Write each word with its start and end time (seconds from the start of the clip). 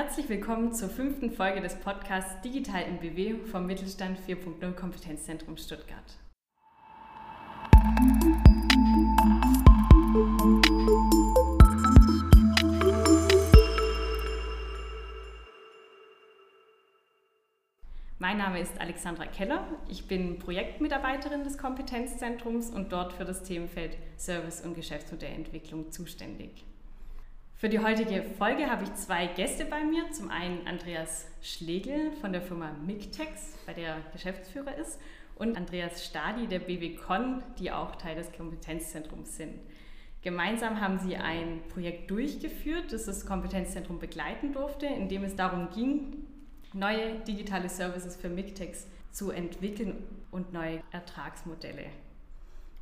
Herzlich 0.00 0.28
willkommen 0.28 0.72
zur 0.72 0.88
fünften 0.88 1.32
Folge 1.32 1.60
des 1.60 1.74
Podcasts 1.74 2.40
Digital 2.42 2.82
im 2.82 2.98
BW 2.98 3.34
vom 3.50 3.66
Mittelstand 3.66 4.16
4.0 4.28 4.72
Kompetenzzentrum 4.74 5.56
Stuttgart. 5.56 6.04
Mein 18.20 18.38
Name 18.38 18.60
ist 18.60 18.80
Alexandra 18.80 19.26
Keller. 19.26 19.66
Ich 19.88 20.06
bin 20.06 20.38
Projektmitarbeiterin 20.38 21.42
des 21.42 21.58
Kompetenzzentrums 21.58 22.70
und 22.70 22.92
dort 22.92 23.14
für 23.14 23.24
das 23.24 23.42
Themenfeld 23.42 23.96
Service- 24.16 24.60
und 24.60 24.76
Geschäftsmodellentwicklung 24.76 25.90
zuständig. 25.90 26.67
Für 27.58 27.68
die 27.68 27.80
heutige 27.80 28.22
Folge 28.22 28.70
habe 28.70 28.84
ich 28.84 28.94
zwei 28.94 29.26
Gäste 29.26 29.64
bei 29.64 29.82
mir. 29.82 30.12
Zum 30.12 30.30
einen 30.30 30.64
Andreas 30.68 31.26
Schlegel 31.42 32.12
von 32.20 32.32
der 32.32 32.40
Firma 32.40 32.70
Mictex, 32.86 33.58
bei 33.66 33.72
der 33.72 33.96
Geschäftsführer 34.12 34.76
ist, 34.76 35.00
und 35.34 35.56
Andreas 35.56 36.04
Stadi 36.06 36.46
der 36.46 36.60
BWCon, 36.60 37.42
die 37.58 37.72
auch 37.72 37.96
Teil 37.96 38.14
des 38.14 38.30
Kompetenzzentrums 38.30 39.36
sind. 39.36 39.58
Gemeinsam 40.22 40.80
haben 40.80 41.00
sie 41.00 41.16
ein 41.16 41.58
Projekt 41.68 42.08
durchgeführt, 42.12 42.92
das 42.92 43.06
das 43.06 43.26
Kompetenzzentrum 43.26 43.98
begleiten 43.98 44.52
durfte, 44.52 44.86
in 44.86 45.08
dem 45.08 45.24
es 45.24 45.34
darum 45.34 45.68
ging, 45.74 46.28
neue 46.72 47.16
digitale 47.26 47.68
Services 47.68 48.14
für 48.14 48.28
Mictex 48.28 48.86
zu 49.10 49.32
entwickeln 49.32 50.04
und 50.30 50.52
neue 50.52 50.80
Ertragsmodelle. 50.92 51.86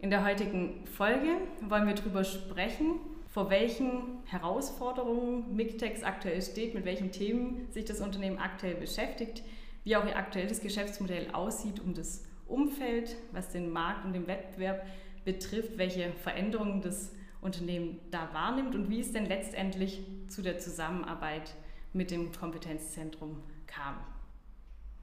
In 0.01 0.11
der 0.11 0.23
heutigen 0.23 0.85
Folge 0.85 1.31
wollen 1.63 1.87
wir 1.87 1.95
darüber 1.95 2.25
sprechen, 2.25 3.01
vor 3.37 3.51
welchen 3.51 4.25
Herausforderungen 4.25 5.55
Mictex 5.55 6.03
aktuell 6.03 6.41
steht, 6.41 6.75
mit 6.75 6.87
welchen 6.87 7.13
Themen 7.13 7.71
sich 7.71 7.85
das 7.85 8.01
Unternehmen 8.01 8.39
aktuell 8.39 8.77
beschäftigt, 8.77 9.43
wie 9.85 9.95
auch 9.95 10.07
ihr 10.07 10.17
aktuelles 10.17 10.63
Geschäftsmodell 10.63 11.29
aussieht, 11.35 11.79
um 11.81 11.93
das 11.93 12.25
Umfeld, 12.47 13.15
was 13.33 13.51
den 13.51 13.71
Markt 13.71 14.07
und 14.07 14.15
den 14.15 14.27
Wettbewerb 14.27 14.87
betrifft, 15.27 15.77
welche 15.77 16.13
Veränderungen 16.23 16.81
das 16.81 17.13
Unternehmen 17.43 18.01
da 18.11 18.33
wahrnimmt 18.33 18.75
und 18.75 18.89
wie 18.89 19.01
es 19.01 19.13
denn 19.13 19.27
letztendlich 19.27 20.03
zu 20.29 20.41
der 20.41 20.57
Zusammenarbeit 20.57 21.53
mit 21.93 22.11
dem 22.11 22.33
Kompetenzzentrum 22.33 23.43
kam. 23.67 23.97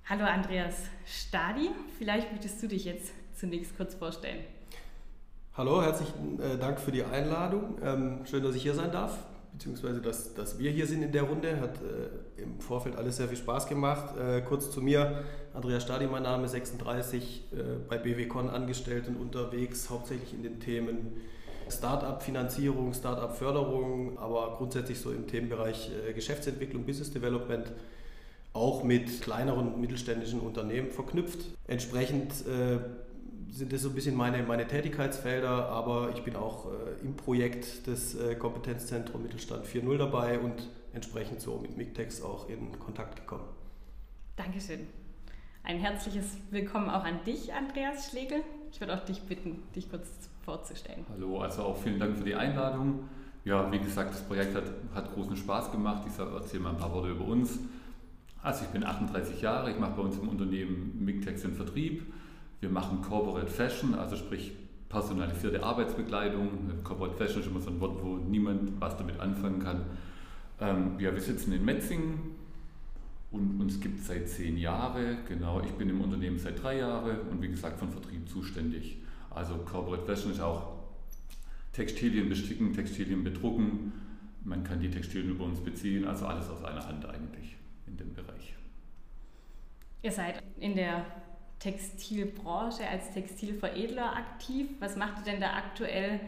Hallo 0.06 0.26
Andreas 0.26 0.88
Stadi, 1.06 1.70
vielleicht 2.00 2.32
möchtest 2.32 2.64
du 2.64 2.68
dich 2.68 2.86
jetzt 2.86 3.14
zunächst 3.36 3.78
kurz 3.78 3.94
vorstellen. 3.94 4.44
Hallo, 5.56 5.84
herzlichen 5.84 6.40
äh, 6.40 6.58
Dank 6.58 6.80
für 6.80 6.92
die 6.92 7.04
Einladung. 7.04 7.78
Ähm, 7.84 8.22
schön, 8.26 8.42
dass 8.42 8.56
ich 8.56 8.64
hier 8.64 8.74
sein 8.74 8.92
darf, 8.92 9.20
beziehungsweise 9.52 10.02
dass, 10.02 10.34
dass 10.34 10.58
wir 10.58 10.72
hier 10.72 10.88
sind 10.88 11.04
in 11.04 11.12
der 11.12 11.22
Runde. 11.22 11.62
Hat 11.62 11.76
äh, 11.76 12.42
im 12.42 12.60
Vorfeld 12.60 12.96
alles 12.96 13.18
sehr 13.18 13.28
viel 13.28 13.38
Spaß 13.38 13.68
gemacht. 13.68 14.18
Äh, 14.18 14.42
kurz 14.42 14.72
zu 14.72 14.82
mir, 14.82 15.24
Andreas 15.54 15.84
Stadi, 15.84 16.08
mein 16.08 16.24
Name, 16.24 16.48
36, 16.48 17.44
äh, 17.52 17.58
bei 17.88 18.00
BWCon 18.00 18.50
angestellt 18.50 19.08
und 19.08 19.18
unterwegs, 19.18 19.92
hauptsächlich 19.92 20.34
in 20.34 20.42
den 20.42 20.60
Themen 20.60 21.22
Startup-Finanzierung, 21.70 22.92
Startup-Förderung, 22.92 24.18
aber 24.18 24.56
grundsätzlich 24.58 25.00
so 25.00 25.12
im 25.12 25.28
Themenbereich 25.28 25.92
Geschäftsentwicklung, 26.16 26.84
Business 26.84 27.12
Development 27.12 27.72
auch 28.54 28.84
mit 28.84 29.22
kleineren 29.22 29.74
und 29.74 29.82
mittelständischen 29.82 30.40
Unternehmen 30.40 30.90
verknüpft. 30.90 31.40
Entsprechend 31.68 32.32
äh, 32.48 32.80
sind 33.54 33.72
das 33.72 33.84
so 33.84 33.90
ein 33.90 33.96
bisschen 33.96 34.16
meine, 34.16 34.42
meine 34.44 34.66
Tätigkeitsfelder, 34.66 35.70
aber 35.70 36.10
ich 36.16 36.24
bin 36.24 36.36
auch 36.36 36.66
äh, 36.66 37.06
im 37.06 37.16
Projekt 37.16 37.86
des 37.86 38.16
äh, 38.16 38.36
Kompetenzzentrum 38.36 39.22
Mittelstand 39.22 39.66
4.0 39.66 39.98
dabei 39.98 40.40
und 40.40 40.70
entsprechend 40.94 41.40
so 41.40 41.60
mit 41.60 41.78
Mictex 41.78 42.24
auch 42.24 42.50
in 42.50 42.80
Kontakt 42.80 43.16
gekommen. 43.16 43.46
Dankeschön. 44.36 44.88
Ein 45.62 45.78
herzliches 45.78 46.38
Willkommen 46.50 46.90
auch 46.90 47.04
an 47.04 47.24
dich, 47.26 47.54
Andreas 47.54 48.10
Schlegel. 48.10 48.40
Ich 48.72 48.82
würde 48.82 48.98
auch 48.98 49.06
dich 49.06 49.22
bitten, 49.22 49.62
dich 49.76 49.88
kurz 49.88 50.10
vorzustellen. 50.44 51.06
Hallo, 51.10 51.40
also 51.40 51.62
auch 51.62 51.78
vielen 51.78 52.00
Dank 52.00 52.18
für 52.18 52.26
die 52.26 52.36
Einladung. 52.36 53.08
Ja, 53.46 53.72
wie 53.72 53.80
gesagt, 53.80 54.14
das 54.14 54.22
Projekt 54.22 54.56
hat, 54.56 54.66
hat 54.96 55.14
großen 55.14 55.38
Spaß 55.38 55.72
gemacht. 55.72 56.08
Ich 56.08 56.18
erzähle 56.18 56.64
mal 56.64 56.72
ein 56.72 56.78
paar 56.78 56.92
Worte 56.92 57.12
über 57.12 57.26
uns. 57.26 57.60
Also 58.42 58.66
ich 58.66 58.72
bin 58.72 58.84
38 58.84 59.42
Jahre, 59.42 59.72
ich 59.72 59.80
mache 59.80 59.92
bei 59.92 60.02
uns 60.02 60.18
im 60.18 60.28
Unternehmen 60.28 60.98
Mictex 61.06 61.44
den 61.44 61.54
Vertrieb 61.54 62.12
wir 62.64 62.70
machen 62.70 63.02
Corporate 63.02 63.52
Fashion, 63.52 63.94
also 63.94 64.16
sprich 64.16 64.54
personalisierte 64.90 65.62
Arbeitsbekleidung. 65.62 66.84
Corporate 66.84 67.16
Fashion 67.16 67.42
ist 67.42 67.48
immer 67.48 67.60
so 67.60 67.70
ein 67.70 67.80
Wort, 67.80 68.02
wo 68.02 68.16
niemand 68.16 68.80
was 68.80 68.98
damit 68.98 69.20
anfangen 69.20 69.60
kann. 69.60 69.86
Ähm, 70.62 70.98
ja, 70.98 71.14
wir 71.14 71.22
sitzen 71.22 71.52
in 71.52 71.66
Metzingen 71.66 72.36
und 73.32 73.60
uns 73.60 73.82
gibt 73.82 74.00
es 74.00 74.08
seit 74.08 74.30
zehn 74.30 74.58
Jahren. 74.58 75.18
Genau, 75.28 75.62
ich 75.62 75.72
bin 75.72 75.90
im 75.90 76.00
Unternehmen 76.00 76.40
seit 76.40 76.64
drei 76.64 76.78
Jahren 76.78 77.20
und 77.30 77.42
wie 77.42 77.50
gesagt 77.50 77.80
von 77.80 77.90
Vertrieb 77.90 78.30
zuständig. 78.30 78.98
Also 79.30 79.58
Corporate 79.58 80.06
Fashion 80.06 80.32
ist 80.32 80.40
auch 80.40 80.74
Textilien 81.74 82.30
besticken, 82.30 82.72
Textilien 82.72 83.24
bedrucken. 83.24 83.92
Man 84.46 84.64
kann 84.64 84.80
die 84.80 84.90
Textilien 84.90 85.32
über 85.32 85.46
uns 85.46 85.60
beziehen, 85.60 86.08
also 86.08 86.28
alles 86.28 86.50
aus 86.50 86.64
einer 86.64 86.88
Hand 86.88 87.06
eigentlich 87.06 87.58
in 87.88 87.98
dem 87.98 88.14
Bereich. 88.14 88.56
Ihr 90.02 90.12
seid 90.12 90.44
in 90.60 90.76
der 90.76 91.06
Textilbranche 91.64 92.86
als 92.86 93.12
Textilveredler 93.12 94.18
aktiv. 94.18 94.68
Was 94.82 94.98
macht 94.98 95.20
ihr 95.20 95.32
denn 95.32 95.40
da 95.40 95.54
aktuell 95.54 96.20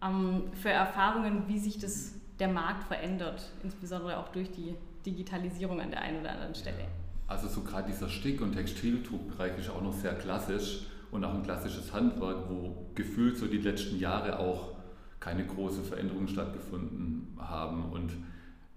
ähm, 0.00 0.44
für 0.62 0.70
Erfahrungen, 0.70 1.48
wie 1.48 1.58
sich 1.58 1.78
das, 1.78 2.14
der 2.38 2.48
Markt 2.48 2.84
verändert, 2.84 3.50
insbesondere 3.64 4.18
auch 4.18 4.28
durch 4.28 4.48
die 4.52 4.76
Digitalisierung 5.04 5.80
an 5.80 5.90
der 5.90 6.02
einen 6.02 6.20
oder 6.20 6.30
anderen 6.30 6.54
Stelle? 6.54 6.78
Ja. 6.78 6.86
Also 7.26 7.48
so 7.48 7.62
gerade 7.62 7.90
dieser 7.90 8.08
Stick- 8.08 8.40
und 8.40 8.52
Textildruckbereich 8.52 9.58
ist 9.58 9.70
auch 9.70 9.82
noch 9.82 9.92
sehr 9.92 10.14
klassisch 10.14 10.86
und 11.10 11.24
auch 11.24 11.34
ein 11.34 11.42
klassisches 11.42 11.92
Handwerk, 11.92 12.48
wo 12.48 12.86
gefühlt 12.94 13.36
so 13.36 13.48
die 13.48 13.58
letzten 13.58 13.98
Jahre 13.98 14.38
auch 14.38 14.76
keine 15.18 15.44
große 15.44 15.82
Veränderungen 15.82 16.28
stattgefunden 16.28 17.36
haben. 17.40 17.90
Und 17.90 18.12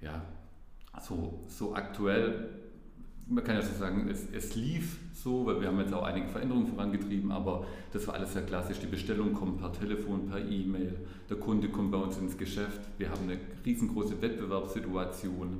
ja, 0.02 0.24
so, 1.00 1.44
so 1.48 1.76
aktuell, 1.76 2.50
man 3.30 3.44
kann 3.44 3.56
ja 3.56 3.62
so 3.62 3.74
sagen, 3.78 4.10
es, 4.10 4.28
es 4.34 4.56
lief 4.56 4.98
so, 5.14 5.46
weil 5.46 5.62
wir 5.62 5.68
haben 5.68 5.80
jetzt 5.80 5.94
auch 5.94 6.04
einige 6.04 6.28
Veränderungen 6.28 6.68
vorangetrieben, 6.68 7.32
aber 7.32 7.66
das 7.94 8.08
war 8.08 8.16
alles 8.16 8.34
sehr 8.34 8.42
klassisch. 8.42 8.80
Die 8.80 8.88
Bestellung 8.88 9.34
kommt 9.34 9.60
per 9.60 9.72
Telefon, 9.72 10.28
per 10.28 10.40
E-Mail, 10.40 10.96
der 11.30 11.38
Kunde 11.38 11.70
kommt 11.70 11.92
bei 11.92 11.98
uns 11.98 12.18
ins 12.18 12.38
Geschäft. 12.38 12.80
Wir 12.98 13.10
haben 13.12 13.24
eine 13.24 13.38
riesengroße 13.66 14.22
Wettbewerbssituation. 14.22 15.60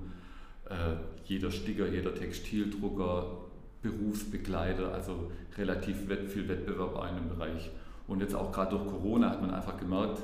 Äh, 0.66 0.96
jeder 1.26 1.52
Sticker, 1.52 1.88
jeder 1.88 2.14
Textildrucker, 2.16 3.38
Berufsbegleiter, 3.82 4.92
also 4.94 5.32
relativ 5.58 5.98
viel 6.28 6.48
Wettbewerb 6.48 6.96
in 6.96 7.02
einem 7.02 7.30
Bereich. 7.30 7.70
Und 8.08 8.22
jetzt 8.22 8.34
auch 8.34 8.52
gerade 8.52 8.72
durch 8.72 8.88
Corona 8.88 9.30
hat 9.30 9.42
man 9.42 9.52
einfach 9.52 9.78
gemerkt, 9.78 10.22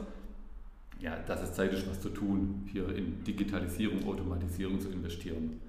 ja, 1.00 1.16
dass 1.28 1.44
es 1.44 1.54
Zeit 1.54 1.74
ist, 1.74 1.88
was 1.88 2.02
zu 2.02 2.10
tun, 2.10 2.68
hier 2.72 2.90
in 2.96 3.24
Digitalisierung, 3.24 4.08
Automatisierung 4.08 4.80
zu 4.80 4.90
investieren. 4.90 5.60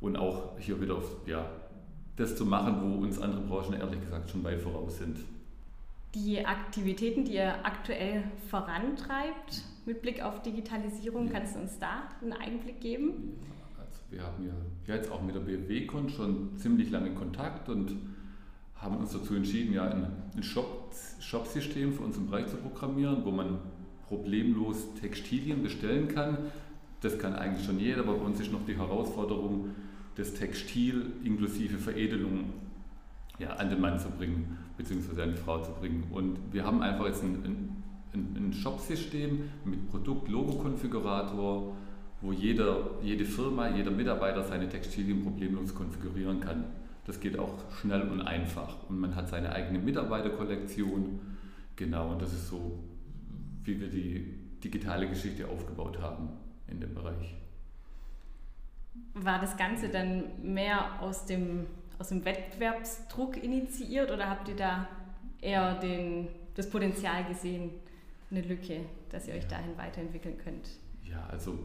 Und 0.00 0.16
auch 0.16 0.58
hier 0.58 0.80
wieder 0.80 0.96
auf 0.96 1.26
ja, 1.26 1.44
das 2.16 2.36
zu 2.36 2.44
machen, 2.46 2.76
wo 2.80 3.02
uns 3.02 3.20
andere 3.20 3.42
Branchen 3.42 3.74
ehrlich 3.74 4.00
gesagt 4.00 4.30
schon 4.30 4.44
weit 4.44 4.60
voraus 4.60 4.98
sind. 4.98 5.18
Die 6.14 6.44
Aktivitäten, 6.44 7.24
die 7.24 7.34
ihr 7.34 7.64
aktuell 7.64 8.24
vorantreibt 8.48 9.62
mit 9.86 10.02
Blick 10.02 10.22
auf 10.22 10.42
Digitalisierung, 10.42 11.26
ja. 11.26 11.32
kannst 11.32 11.54
du 11.54 11.60
uns 11.60 11.78
da 11.78 12.02
einen 12.20 12.32
Einblick 12.32 12.80
geben? 12.80 13.38
Also 13.78 14.00
wir 14.10 14.22
haben 14.22 14.44
ja 14.44 14.94
jetzt 14.94 15.10
auch 15.10 15.22
mit 15.22 15.34
der 15.36 15.40
BWCon 15.40 16.08
schon 16.08 16.56
ziemlich 16.56 16.90
lange 16.90 17.14
Kontakt 17.14 17.68
und 17.68 17.96
haben 18.74 18.96
uns 18.96 19.12
dazu 19.12 19.34
entschieden, 19.34 19.72
ja 19.74 19.84
ein 19.84 20.42
Shop, 20.42 20.92
Shop-System 21.20 21.92
für 21.92 22.02
unseren 22.02 22.26
Bereich 22.26 22.46
zu 22.46 22.56
programmieren, 22.56 23.24
wo 23.24 23.30
man 23.30 23.58
problemlos 24.08 24.94
Textilien 25.00 25.62
bestellen 25.62 26.08
kann. 26.08 26.38
Das 27.00 27.18
kann 27.18 27.34
eigentlich 27.34 27.64
schon 27.64 27.78
jeder, 27.78 28.00
aber 28.00 28.14
bei 28.14 28.24
uns 28.24 28.40
ist 28.40 28.50
noch 28.50 28.64
die 28.66 28.76
Herausforderung, 28.76 29.70
das 30.20 30.34
Textil 30.34 31.12
inklusive 31.24 31.78
Veredelung 31.78 32.52
ja, 33.38 33.54
an 33.54 33.70
den 33.70 33.80
Mann 33.80 33.98
zu 33.98 34.10
bringen, 34.10 34.58
beziehungsweise 34.76 35.22
an 35.22 35.30
die 35.30 35.38
Frau 35.38 35.62
zu 35.62 35.72
bringen. 35.72 36.04
Und 36.10 36.38
wir 36.52 36.64
haben 36.64 36.82
einfach 36.82 37.06
jetzt 37.06 37.22
ein, 37.22 37.82
ein, 38.12 38.36
ein 38.36 38.52
Shop-System 38.52 39.50
mit 39.64 39.90
Produkt-Logo-Konfigurator, 39.90 41.74
wo 42.20 42.32
jeder, 42.32 42.90
jede 43.02 43.24
Firma, 43.24 43.74
jeder 43.74 43.90
Mitarbeiter 43.90 44.44
seine 44.44 44.68
Textilien 44.68 45.22
problemlos 45.22 45.74
konfigurieren 45.74 46.40
kann. 46.40 46.64
Das 47.06 47.18
geht 47.18 47.38
auch 47.38 47.54
schnell 47.80 48.02
und 48.02 48.20
einfach. 48.20 48.76
Und 48.90 49.00
man 49.00 49.16
hat 49.16 49.30
seine 49.30 49.52
eigene 49.52 49.78
Mitarbeiterkollektion. 49.78 51.18
Genau, 51.76 52.12
und 52.12 52.20
das 52.20 52.34
ist 52.34 52.48
so, 52.48 52.78
wie 53.64 53.80
wir 53.80 53.88
die 53.88 54.34
digitale 54.62 55.08
Geschichte 55.08 55.48
aufgebaut 55.48 55.98
haben 56.02 56.28
in 56.68 56.78
dem 56.78 56.94
Bereich 56.94 57.40
war 59.14 59.40
das 59.40 59.56
Ganze 59.56 59.88
dann 59.88 60.24
mehr 60.42 61.00
aus 61.00 61.26
dem, 61.26 61.66
aus 61.98 62.08
dem 62.08 62.24
Wettbewerbsdruck 62.24 63.42
initiiert 63.42 64.10
oder 64.10 64.28
habt 64.28 64.48
ihr 64.48 64.56
da 64.56 64.88
eher 65.40 65.74
den, 65.76 66.28
das 66.54 66.68
Potenzial 66.68 67.24
gesehen, 67.24 67.70
eine 68.30 68.42
Lücke, 68.42 68.84
dass 69.10 69.26
ihr 69.26 69.34
euch 69.34 69.46
dahin 69.46 69.76
weiterentwickeln 69.76 70.38
könnt? 70.38 70.68
Ja, 71.04 71.26
also 71.28 71.58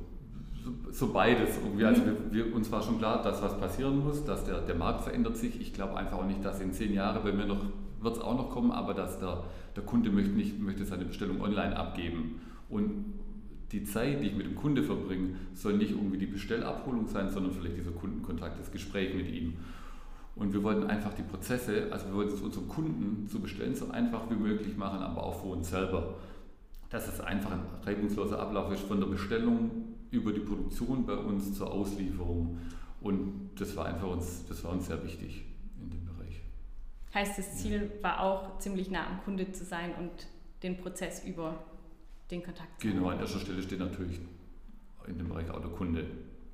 so 0.91 1.13
beides 1.13 1.57
irgendwie. 1.57 1.85
Also 1.85 2.03
wir, 2.05 2.31
wir, 2.31 2.55
uns 2.55 2.71
war 2.71 2.81
schon 2.81 2.97
klar, 2.97 3.21
dass 3.21 3.41
was 3.41 3.57
passieren 3.59 4.03
muss, 4.03 4.25
dass 4.25 4.45
der, 4.45 4.61
der 4.61 4.75
Markt 4.75 5.01
verändert 5.01 5.37
sich. 5.37 5.59
Ich 5.61 5.73
glaube 5.73 5.95
einfach 5.97 6.17
auch 6.17 6.25
nicht, 6.25 6.43
dass 6.43 6.59
in 6.59 6.73
zehn 6.73 6.93
Jahren 6.93 7.23
bei 7.23 7.31
mir 7.31 7.45
noch 7.45 7.61
wird 8.01 8.17
es 8.17 8.21
auch 8.21 8.35
noch 8.35 8.49
kommen, 8.51 8.71
aber 8.71 8.93
dass 8.93 9.19
der, 9.19 9.43
der 9.75 9.83
Kunde 9.83 10.11
möchte, 10.11 10.31
nicht, 10.31 10.59
möchte 10.59 10.85
seine 10.85 11.05
Bestellung 11.05 11.41
online 11.41 11.75
abgeben. 11.75 12.41
Und 12.69 13.13
die 13.75 13.83
Zeit, 13.83 14.21
die 14.21 14.27
ich 14.27 14.35
mit 14.35 14.45
dem 14.45 14.55
Kunde 14.55 14.83
verbringe, 14.83 15.35
soll 15.53 15.73
nicht 15.73 15.91
irgendwie 15.91 16.17
die 16.17 16.27
Bestellabholung 16.27 17.07
sein, 17.07 17.29
sondern 17.29 17.51
vielleicht 17.51 17.75
dieser 17.75 17.91
Kundenkontakt, 17.91 18.57
das 18.57 18.71
Gespräch 18.71 19.13
mit 19.13 19.29
ihm. 19.29 19.57
Und 20.37 20.53
wir 20.53 20.63
wollten 20.63 20.85
einfach 20.85 21.13
die 21.13 21.23
Prozesse, 21.23 21.87
also 21.91 22.07
wir 22.07 22.15
wollten 22.15 22.33
es 22.33 22.41
unseren 22.41 22.69
Kunden 22.69 23.27
zu 23.27 23.41
bestellen, 23.41 23.75
so 23.75 23.89
einfach 23.91 24.29
wie 24.29 24.35
möglich 24.35 24.77
machen, 24.77 24.99
aber 24.99 25.23
auch 25.23 25.41
für 25.41 25.47
uns 25.47 25.69
selber. 25.69 26.15
Dass 26.89 27.09
es 27.09 27.19
einfach 27.19 27.51
ein 27.51 27.59
reibungsloser 27.83 28.39
Ablauf 28.39 28.71
ist 28.71 28.83
von 28.83 29.01
der 29.01 29.07
Bestellung 29.07 29.71
über 30.11 30.31
die 30.31 30.39
Produktion 30.39 31.05
bei 31.05 31.15
uns 31.17 31.53
zur 31.53 31.69
Auslieferung. 31.69 32.57
Und 33.01 33.49
das 33.57 33.75
war 33.75 33.87
einfach 33.87 34.07
uns, 34.07 34.45
das 34.47 34.63
war 34.63 34.71
uns 34.71 34.87
sehr 34.87 35.03
wichtig 35.03 35.43
in 35.81 35.89
dem 35.89 36.05
Bereich. 36.05 36.41
Heißt, 37.13 37.37
das 37.37 37.57
Ziel 37.57 37.91
war 38.01 38.21
auch 38.21 38.57
ziemlich 38.59 38.89
nah 38.89 39.05
am 39.05 39.23
Kunde 39.25 39.51
zu 39.51 39.65
sein 39.65 39.91
und 39.99 40.11
den 40.63 40.77
Prozess 40.77 41.25
über 41.25 41.61
den 42.31 42.43
Kontakt 42.43 42.79
zu 42.79 42.87
Genau, 42.87 43.09
an 43.09 43.19
erster 43.19 43.39
Stelle 43.39 43.61
steht 43.61 43.79
natürlich 43.79 44.19
in 45.07 45.17
dem 45.17 45.29
Bereich 45.29 45.49
auch 45.49 45.61
der 45.61 45.71
Kunde. 45.71 46.05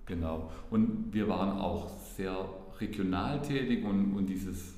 Genau. 0.06 0.52
Und 0.70 1.14
wir 1.14 1.28
waren 1.30 1.58
auch 1.58 1.90
sehr 1.90 2.50
regional 2.80 3.42
tätig 3.42 3.84
und, 3.86 4.14
und 4.14 4.26
dieses 4.26 4.76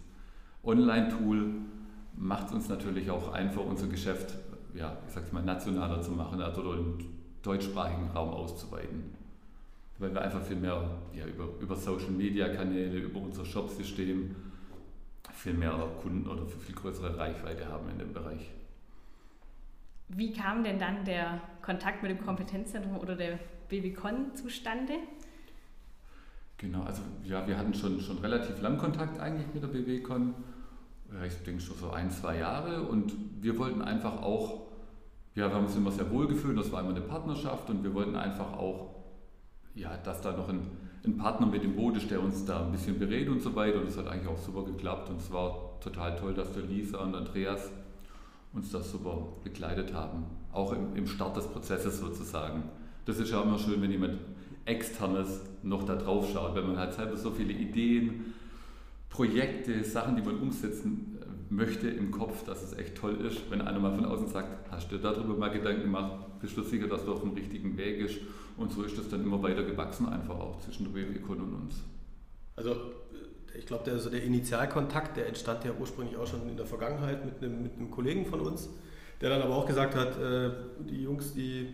Online-Tool 0.64 1.52
macht 2.16 2.48
es 2.48 2.54
uns 2.54 2.70
natürlich 2.70 3.10
auch 3.10 3.34
einfach, 3.34 3.66
unser 3.66 3.88
Geschäft, 3.88 4.36
ja, 4.76 4.98
ich 5.08 5.14
sag's 5.14 5.32
mal, 5.32 5.44
nationaler 5.44 6.02
zu 6.02 6.12
machen, 6.12 6.42
also 6.42 6.74
im 6.74 7.00
deutschsprachigen 7.42 8.10
Raum 8.12 8.30
auszuweiten. 8.30 9.14
Weil 10.00 10.14
wir 10.14 10.22
einfach 10.22 10.42
viel 10.42 10.58
mehr 10.58 10.90
ja, 11.14 11.26
über, 11.26 11.48
über 11.60 11.76
Social-Media-Kanäle, 11.76 12.98
über 12.98 13.20
unser 13.20 13.46
Shop-System 13.46 14.36
viel 15.34 15.54
mehr 15.54 15.72
Kunden 16.02 16.28
oder 16.28 16.46
viel 16.46 16.76
größere 16.76 17.18
Reichweite 17.18 17.68
haben 17.68 17.90
in 17.90 18.00
dem 18.00 18.14
Bereich. 18.14 18.52
Wie 20.16 20.32
kam 20.32 20.64
denn 20.64 20.78
dann 20.78 21.06
der 21.06 21.42
Kontakt 21.62 22.04
mit 22.04 22.12
dem 22.12 22.24
Kompetenzzentrum 22.24 22.98
oder 22.98 23.16
der 23.16 23.40
BBCon 23.70 24.36
zustande? 24.36 24.94
Genau, 26.58 26.84
also 26.84 27.02
ja, 27.24 27.48
wir 27.48 27.58
hatten 27.58 27.74
schon, 27.74 28.00
schon 28.00 28.20
relativ 28.20 28.62
lang 28.62 28.78
Kontakt 28.78 29.20
eigentlich 29.20 29.48
mit 29.54 29.64
der 29.64 29.68
BBCon. 29.68 30.36
Ich 31.26 31.36
denke 31.44 31.62
schon 31.62 31.78
so 31.78 31.92
ein, 31.92 32.12
zwei 32.12 32.38
Jahre. 32.38 32.84
Und 32.84 33.14
wir 33.42 33.58
wollten 33.58 33.82
einfach 33.82 34.22
auch, 34.22 34.68
ja, 35.36 35.50
wir 35.50 35.56
haben 35.56 35.66
uns 35.66 35.76
immer 35.76 35.92
sehr 35.92 36.10
wohl 36.12 36.28
gefühlt, 36.28 36.58
das 36.58 36.72
war 36.72 36.82
immer 36.82 36.92
eine 36.92 37.02
Partnerschaft. 37.02 37.70
Und 37.70 37.84
wir 37.84 37.94
wollten 37.94 38.16
einfach 38.16 38.54
auch, 38.54 38.96
ja, 39.74 39.98
dass 39.98 40.22
da 40.22 40.32
noch 40.32 40.48
ein, 40.48 40.62
ein 41.04 41.18
Partner 41.18 41.48
mit 41.48 41.64
dem 41.64 41.76
Boot 41.76 41.98
ist, 41.98 42.12
der 42.12 42.22
uns 42.22 42.46
da 42.46 42.66
ein 42.66 42.72
bisschen 42.72 43.00
berät 43.00 43.28
und 43.30 43.42
so 43.42 43.56
weiter. 43.56 43.82
Und 43.82 43.88
es 43.88 43.98
hat 43.98 44.08
eigentlich 44.08 44.28
auch 44.28 44.38
super 44.38 44.64
geklappt. 44.64 45.10
Und 45.10 45.18
es 45.18 45.32
war 45.34 45.80
total 45.82 46.16
toll, 46.18 46.34
dass 46.36 46.54
der 46.54 46.64
Lisa 46.64 47.00
und 47.00 47.16
Andreas 47.16 47.72
uns 48.54 48.72
das 48.72 48.92
super 48.92 49.28
begleitet 49.44 49.94
haben, 49.94 50.26
auch 50.52 50.74
im, 50.74 50.96
im 50.96 51.08
Start 51.08 51.36
des 51.38 51.48
Prozesses 51.48 52.00
sozusagen. 52.00 52.64
Das 53.06 53.20
ist 53.20 53.32
ja 53.32 53.42
immer 53.42 53.58
schön, 53.58 53.82
wenn 53.82 53.92
jemand 53.92 54.20
externes 54.66 55.42
noch 55.64 55.84
da 55.84 55.96
drauf 55.96 56.30
schaut, 56.32 56.56
wenn 56.56 56.68
man 56.68 56.78
halt 56.78 56.94
selber 56.94 57.18
so 57.18 57.32
viele 57.32 57.54
Ideen, 57.54 58.34
Projekte, 59.10 59.84
Sachen, 59.84 60.16
die 60.16 60.22
man 60.22 60.40
umsetzen 60.40 61.20
äh, 61.22 61.54
möchte 61.54 61.88
im 61.88 62.12
Kopf, 62.12 62.46
dass 62.46 62.64
es 62.64 62.74
echt 62.78 62.96
toll 62.96 63.16
ist, 63.26 63.42
wenn 63.52 63.62
einer 63.62 63.80
mal 63.80 63.94
von 63.94 64.06
außen 64.06 64.28
sagt, 64.28 64.72
hast 64.72 64.92
du 64.92 64.98
darüber 64.98 65.36
mal 65.36 65.50
Gedanken 65.50 65.84
gemacht, 65.84 66.40
bist 66.42 66.58
du 66.58 66.64
sicher, 66.64 66.88
dass 66.88 67.06
du 67.06 67.14
auf 67.14 67.22
dem 67.22 67.34
richtigen 67.34 67.78
Weg 67.78 68.00
bist 68.00 68.20
und 68.58 68.72
so 68.72 68.84
ist 68.84 68.98
das 68.98 69.10
dann 69.10 69.24
immer 69.24 69.42
weiter 69.44 69.64
gewachsen 69.64 70.08
einfach 70.10 70.40
auch 70.40 70.60
zwischen 70.62 70.86
der 70.86 70.96
WWCon 70.96 71.42
und 71.42 71.54
uns. 71.54 71.76
Also 72.56 72.76
ich 73.58 73.66
glaube, 73.66 73.84
der, 73.86 73.94
also 73.94 74.10
der 74.10 74.24
Initialkontakt, 74.24 75.18
der 75.18 75.28
entstand 75.28 75.64
ja 75.66 75.72
ursprünglich 75.80 76.18
auch 76.18 76.28
schon 76.28 76.48
in 76.50 76.58
der 76.58 76.66
Vergangenheit 76.66 77.26
mit 77.26 77.42
einem, 77.42 77.64
mit 77.64 77.78
einem 77.78 77.92
Kollegen 77.92 78.26
von 78.26 78.42
uns, 78.42 78.70
der 79.22 79.30
dann 79.30 79.42
aber 79.42 79.56
auch 79.56 79.66
gesagt 79.66 79.96
hat, 79.96 80.20
äh, 80.20 80.52
die 80.80 81.04
Jungs, 81.04 81.34
die 81.34 81.74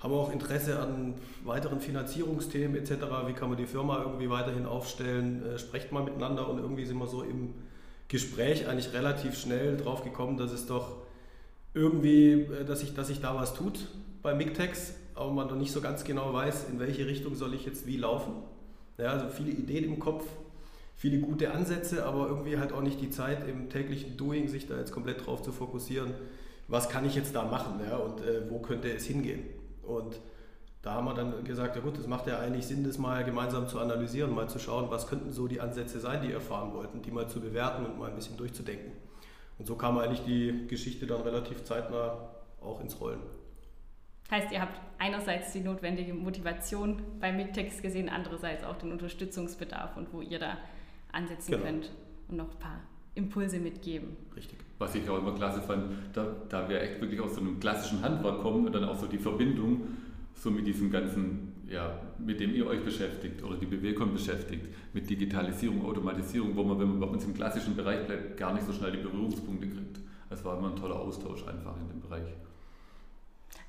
haben 0.00 0.12
auch 0.12 0.32
Interesse 0.32 0.78
an 0.78 1.14
weiteren 1.44 1.80
Finanzierungsthemen 1.80 2.76
etc. 2.76 2.92
Wie 3.26 3.32
kann 3.32 3.48
man 3.48 3.58
die 3.58 3.66
Firma 3.66 4.02
irgendwie 4.02 4.30
weiterhin 4.30 4.66
aufstellen? 4.66 5.44
Äh, 5.44 5.58
sprecht 5.58 5.92
mal 5.92 6.02
miteinander 6.02 6.48
und 6.48 6.58
irgendwie 6.58 6.84
sind 6.84 6.98
wir 6.98 7.08
so 7.08 7.22
im 7.22 7.54
Gespräch 8.08 8.68
eigentlich 8.68 8.92
relativ 8.92 9.36
schnell 9.36 9.76
drauf 9.76 10.02
gekommen, 10.02 10.38
dass 10.38 10.52
es 10.52 10.66
doch 10.66 10.96
irgendwie, 11.74 12.32
äh, 12.32 12.64
dass 12.64 12.80
sich 12.80 12.94
dass 12.94 13.08
sich 13.08 13.20
da 13.20 13.34
was 13.34 13.54
tut 13.54 13.86
bei 14.22 14.34
Mictex, 14.34 14.94
aber 15.14 15.32
man 15.32 15.48
noch 15.48 15.56
nicht 15.56 15.72
so 15.72 15.80
ganz 15.80 16.04
genau 16.04 16.32
weiß, 16.32 16.68
in 16.70 16.78
welche 16.78 17.06
Richtung 17.06 17.34
soll 17.34 17.54
ich 17.54 17.66
jetzt 17.66 17.86
wie 17.86 17.96
laufen. 17.96 18.32
Ja, 18.98 19.12
also 19.12 19.28
viele 19.28 19.50
Ideen 19.50 19.84
im 19.84 19.98
Kopf, 19.98 20.24
viele 20.98 21.20
gute 21.20 21.52
Ansätze, 21.52 22.04
aber 22.04 22.26
irgendwie 22.26 22.58
halt 22.58 22.72
auch 22.72 22.82
nicht 22.82 23.00
die 23.00 23.08
Zeit 23.08 23.48
im 23.48 23.70
täglichen 23.70 24.16
Doing, 24.16 24.48
sich 24.48 24.66
da 24.66 24.76
jetzt 24.76 24.92
komplett 24.92 25.24
drauf 25.24 25.42
zu 25.42 25.52
fokussieren, 25.52 26.12
was 26.66 26.88
kann 26.88 27.06
ich 27.06 27.14
jetzt 27.14 27.34
da 27.34 27.44
machen 27.44 27.80
ja, 27.88 27.96
und 27.96 28.20
äh, 28.20 28.50
wo 28.50 28.58
könnte 28.58 28.92
es 28.92 29.06
hingehen. 29.06 29.44
Und 29.82 30.20
da 30.82 30.94
haben 30.94 31.06
wir 31.06 31.14
dann 31.14 31.44
gesagt, 31.44 31.76
ja 31.76 31.82
gut, 31.82 31.96
es 31.98 32.08
macht 32.08 32.26
ja 32.26 32.40
eigentlich 32.40 32.66
Sinn, 32.66 32.82
das 32.82 32.98
mal 32.98 33.24
gemeinsam 33.24 33.68
zu 33.68 33.78
analysieren, 33.78 34.34
mal 34.34 34.48
zu 34.48 34.58
schauen, 34.58 34.90
was 34.90 35.06
könnten 35.06 35.32
so 35.32 35.46
die 35.46 35.60
Ansätze 35.60 36.00
sein, 36.00 36.20
die 36.20 36.30
ihr 36.30 36.40
fahren 36.40 36.74
wollten, 36.74 37.00
die 37.00 37.12
mal 37.12 37.28
zu 37.28 37.40
bewerten 37.40 37.86
und 37.86 37.96
mal 37.96 38.10
ein 38.10 38.16
bisschen 38.16 38.36
durchzudenken. 38.36 38.92
Und 39.58 39.66
so 39.66 39.76
kam 39.76 39.98
eigentlich 39.98 40.24
die 40.24 40.66
Geschichte 40.66 41.06
dann 41.06 41.20
relativ 41.20 41.62
zeitnah 41.62 42.28
auch 42.60 42.80
ins 42.80 43.00
Rollen. 43.00 43.20
Heißt, 44.30 44.52
ihr 44.52 44.60
habt 44.60 44.80
einerseits 44.98 45.52
die 45.52 45.60
notwendige 45.60 46.12
Motivation 46.12 47.02
beim 47.20 47.36
Mictext 47.36 47.82
gesehen, 47.82 48.08
andererseits 48.08 48.64
auch 48.64 48.76
den 48.76 48.92
Unterstützungsbedarf 48.92 49.96
und 49.96 50.12
wo 50.12 50.20
ihr 50.20 50.38
da 50.38 50.58
ansetzen 51.12 51.52
genau. 51.52 51.64
könnt 51.64 51.90
und 52.28 52.36
noch 52.36 52.50
ein 52.50 52.58
paar 52.58 52.80
Impulse 53.14 53.58
mitgeben. 53.58 54.16
Richtig. 54.36 54.58
Was 54.78 54.94
ich 54.94 55.08
auch 55.08 55.18
immer 55.18 55.34
klasse 55.34 55.60
fand, 55.60 55.90
da, 56.12 56.36
da 56.48 56.68
wir 56.68 56.80
echt 56.80 57.00
wirklich 57.00 57.20
aus 57.20 57.34
so 57.34 57.40
einem 57.40 57.58
klassischen 57.58 58.02
Handwerk 58.02 58.40
kommen 58.40 58.66
und 58.66 58.74
dann 58.74 58.84
auch 58.84 58.96
so 58.96 59.06
die 59.06 59.18
Verbindung 59.18 59.82
so 60.34 60.50
mit 60.50 60.66
diesem 60.66 60.90
ganzen, 60.90 61.52
ja, 61.68 62.00
mit 62.18 62.38
dem 62.38 62.54
ihr 62.54 62.66
euch 62.66 62.84
beschäftigt 62.84 63.42
oder 63.42 63.56
die 63.56 63.66
Bewegung 63.66 64.12
beschäftigt, 64.12 64.66
mit 64.92 65.10
Digitalisierung, 65.10 65.84
Automatisierung, 65.84 66.54
wo 66.54 66.62
man, 66.62 66.78
wenn 66.78 66.88
man 66.88 67.00
bei 67.00 67.06
uns 67.06 67.24
im 67.24 67.34
klassischen 67.34 67.74
Bereich 67.74 68.06
bleibt, 68.06 68.36
gar 68.36 68.54
nicht 68.54 68.64
so 68.64 68.72
schnell 68.72 68.92
die 68.92 68.98
Berührungspunkte 68.98 69.68
kriegt. 69.68 69.98
Es 70.30 70.44
war 70.44 70.58
immer 70.58 70.70
ein 70.70 70.76
toller 70.76 71.00
Austausch 71.00 71.46
einfach 71.46 71.76
in 71.76 71.88
dem 71.88 72.00
Bereich. 72.00 72.28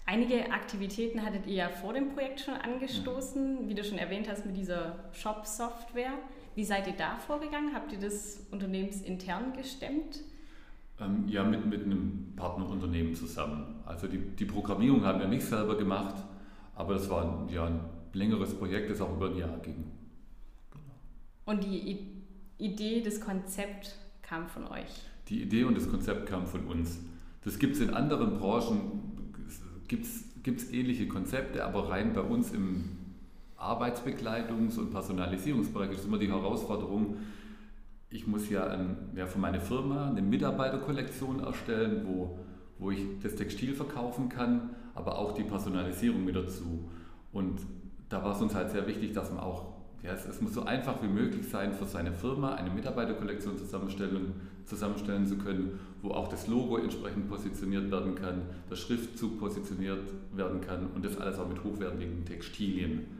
Einige 0.06 0.51
Aktivitäten 0.51 1.24
hattet 1.24 1.45
ihr 1.47 1.53
ja 1.53 1.69
vor 1.69 1.94
dem 1.94 2.09
Projekt 2.13 2.42
schon 2.42 2.56
angestoßen, 2.56 3.69
wie 3.69 3.75
du 3.75 3.83
schon 3.83 3.97
erwähnt 3.97 4.27
hast, 4.30 4.45
mit 4.45 4.57
dieser 4.57 4.95
Shop-Software. 5.13 6.13
Wie 6.59 6.65
seid 6.65 6.88
ihr 6.88 6.94
da 6.97 7.16
vorgegangen? 7.16 7.73
Habt 7.73 7.94
ihr 7.94 7.99
das 7.99 8.45
unternehmensintern 8.51 9.54
gestemmt? 9.54 10.19
Ähm, 10.99 11.23
ja, 11.25 11.42
mit, 11.42 11.66
mit 11.66 11.85
einem 11.85 12.33
Partnerunternehmen 12.35 13.16
zusammen. 13.16 13.75
Also 13.85 14.07
die, 14.07 14.18
die 14.18 14.44
Programmierung 14.44 15.06
haben 15.06 15.21
wir 15.21 15.28
nicht 15.30 15.45
selber 15.45 15.78
gemacht, 15.78 16.16
aber 16.75 16.95
das 16.95 17.09
war 17.09 17.47
ja 17.49 17.66
ein 17.66 17.80
längeres 18.11 18.54
Projekt, 18.54 18.89
das 18.89 18.99
auch 18.99 19.16
über 19.16 19.30
ein 19.30 19.37
Jahr 19.37 19.57
ging. 19.59 19.85
Und 21.45 21.63
die 21.63 21.97
Idee, 22.57 23.01
das 23.06 23.21
Konzept 23.21 23.95
kam 24.21 24.49
von 24.49 24.68
euch? 24.68 25.04
Die 25.30 25.42
Idee 25.42 25.63
und 25.63 25.78
das 25.78 25.89
Konzept 25.89 26.25
kam 26.25 26.45
von 26.45 26.68
uns. 26.68 26.99
Das 27.45 27.57
gibt 27.57 27.78
es 27.78 27.81
in 27.81 27.94
anderen 27.94 28.37
Branchen, 28.37 29.31
gibt 29.87 30.04
es 30.59 30.73
ähnliche 30.73 31.07
Konzepte, 31.07 31.63
aber 31.63 31.87
rein 31.87 32.11
bei 32.11 32.19
uns 32.19 32.51
im 32.51 32.98
Arbeitsbegleitungs- 33.59 34.78
und 34.80 34.92
Personalisierungsbereich. 34.92 35.92
Ist 35.92 36.06
immer 36.06 36.18
die 36.18 36.30
Herausforderung, 36.30 37.18
ich 38.09 38.25
muss 38.25 38.49
ja, 38.49 38.66
ein, 38.68 38.97
ja 39.16 39.28
für 39.28 39.39
meine 39.39 39.59
Firma 39.59 40.07
eine 40.07 40.21
Mitarbeiterkollektion 40.21 41.42
erstellen, 41.42 42.06
wo, 42.06 42.39
wo 42.80 42.92
ich 42.92 43.06
das 43.21 43.35
Textil 43.35 43.75
verkaufen 43.75 44.30
kann, 44.30 44.71
aber 44.95 45.18
auch 45.18 45.33
die 45.33 45.44
Personalisierung 45.44 46.25
mit 46.25 46.35
dazu. 46.35 46.89
Und 47.31 47.59
da 48.07 48.23
war 48.23 48.35
es 48.35 48.42
uns 48.42 48.56
halt 48.56 48.71
sehr 48.71 48.87
wichtig, 48.87 49.13
dass 49.13 49.30
man 49.31 49.42
auch, 49.42 49.73
ja, 50.01 50.13
es, 50.13 50.25
es 50.25 50.42
muss 50.42 50.54
so 50.54 50.63
einfach 50.63 51.04
wie 51.04 51.07
möglich 51.07 51.47
sein, 51.47 51.73
für 51.73 51.85
seine 51.85 52.13
Firma 52.13 52.56
eine 52.56 52.71
Mitarbeiterkollektion 52.71 53.57
zusammenstellen, 53.57 54.33
zusammenstellen 54.66 55.28
zu 55.28 55.37
können, 55.37 55.80
wo 56.01 56.11
auch 56.11 56.30
das 56.30 56.47
Logo 56.47 56.78
entsprechend 56.78 57.30
positioniert 57.30 57.92
werden 57.92 58.16
kann, 58.16 58.44
der 58.69 58.75
Schriftzug 58.75 59.39
positioniert 59.39 60.11
werden 60.33 60.61
kann 60.61 60.87
und 60.95 61.06
das 61.06 61.18
alles 61.18 61.37
auch 61.37 61.49
mit 61.49 61.63
hochwertigen 61.63 62.25
Textilien 62.25 63.19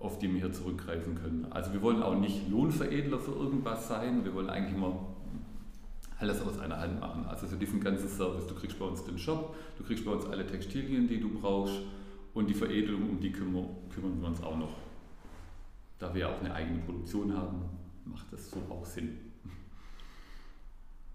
auf 0.00 0.18
die 0.18 0.32
wir 0.32 0.40
hier 0.40 0.52
zurückgreifen 0.52 1.14
können. 1.14 1.46
Also 1.50 1.72
wir 1.72 1.82
wollen 1.82 2.02
auch 2.02 2.18
nicht 2.18 2.48
Lohnveredler 2.48 3.18
für 3.18 3.32
irgendwas 3.32 3.88
sein, 3.88 4.24
wir 4.24 4.34
wollen 4.34 4.50
eigentlich 4.50 4.74
immer 4.74 5.14
alles 6.18 6.40
aus 6.42 6.58
einer 6.58 6.78
Hand 6.78 7.00
machen. 7.00 7.24
Also 7.26 7.46
für 7.46 7.56
diesen 7.56 7.80
ganzen 7.80 8.08
Service, 8.08 8.46
du 8.46 8.54
kriegst 8.54 8.78
bei 8.78 8.84
uns 8.84 9.04
den 9.04 9.18
Shop, 9.18 9.54
du 9.76 9.84
kriegst 9.84 10.04
bei 10.04 10.10
uns 10.10 10.26
alle 10.26 10.46
Textilien, 10.46 11.08
die 11.08 11.20
du 11.20 11.28
brauchst 11.28 11.80
und 12.34 12.48
die 12.48 12.54
Veredelung, 12.54 13.08
um 13.08 13.20
die 13.20 13.32
kümmern, 13.32 13.68
kümmern 13.92 14.20
wir 14.20 14.28
uns 14.28 14.42
auch 14.42 14.56
noch. 14.56 14.76
Da 15.98 16.14
wir 16.14 16.28
auch 16.28 16.40
eine 16.40 16.54
eigene 16.54 16.78
Produktion 16.78 17.36
haben, 17.36 17.64
macht 18.04 18.32
das 18.32 18.50
so 18.50 18.58
auch 18.70 18.84
Sinn. 18.84 19.18